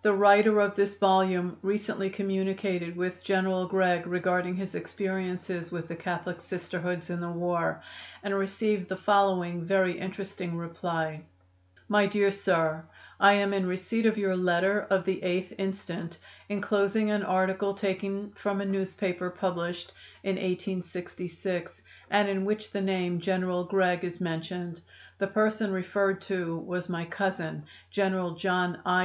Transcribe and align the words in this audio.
The 0.00 0.14
writer 0.14 0.60
of 0.62 0.76
this 0.76 0.96
volume 0.96 1.58
recently 1.60 2.08
communicated 2.08 2.96
with 2.96 3.22
General 3.22 3.68
Gregg 3.68 4.06
regarding 4.06 4.56
his 4.56 4.74
experiences 4.74 5.70
with 5.70 5.88
the 5.88 5.94
Catholic 5.94 6.40
Sisterhoods 6.40 7.10
in 7.10 7.20
the 7.20 7.28
war, 7.30 7.82
and 8.22 8.34
received 8.34 8.88
the 8.88 8.96
following 8.96 9.62
very 9.66 9.98
interesting 9.98 10.56
reply: 10.56 11.24
"My 11.86 12.06
Dear 12.06 12.30
Sir: 12.30 12.86
I 13.20 13.34
am 13.34 13.52
in 13.52 13.66
receipt 13.66 14.06
of 14.06 14.16
your 14.16 14.34
letter 14.34 14.86
of 14.88 15.04
the 15.04 15.20
8th 15.22 15.52
instant, 15.58 16.16
inclosing 16.48 17.10
an 17.10 17.22
article 17.22 17.74
taking 17.74 18.32
from 18.32 18.62
a 18.62 18.64
newspaper 18.64 19.28
published 19.28 19.92
in 20.22 20.36
1866, 20.36 21.82
and 22.10 22.26
in 22.26 22.46
which 22.46 22.70
the 22.70 22.80
name 22.80 23.20
'General 23.20 23.64
Gregg' 23.64 24.02
is 24.02 24.18
mentioned. 24.18 24.80
The 25.18 25.26
person 25.26 25.74
referred 25.74 26.22
to 26.22 26.56
was 26.56 26.88
my 26.88 27.04
cousin, 27.04 27.66
General 27.90 28.30
John 28.36 28.80
I. 28.86 29.00